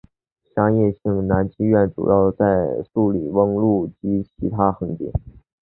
[0.55, 5.11] 商业性的男妓院主要在素里翁路及它的横街。